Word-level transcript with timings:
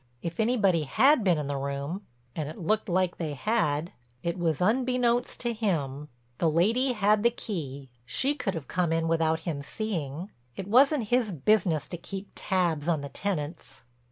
If 0.23 0.39
anybody 0.39 0.85
had 0.85 1.23
been 1.23 1.37
in 1.37 1.45
the 1.45 1.57
room—and 1.57 2.49
it 2.49 2.57
looked 2.57 2.89
like 2.89 3.17
they 3.17 3.35
had—it 3.35 4.35
was 4.35 4.59
unbeknownst 4.59 5.39
to 5.41 5.53
him. 5.53 6.09
The 6.39 6.49
lady 6.49 6.93
had 6.93 7.21
the 7.21 7.29
key; 7.29 7.91
she 8.03 8.33
could 8.33 8.55
have 8.55 8.67
come 8.67 8.91
in 8.91 9.07
without 9.07 9.41
him 9.41 9.61
seeing; 9.61 10.31
it 10.55 10.67
wasn't 10.67 11.09
his 11.09 11.29
business 11.29 11.87
to 11.89 11.97
keep 11.97 12.31
tab 12.33 12.89
on 12.89 13.01
the 13.01 13.09
tenants. 13.09 13.83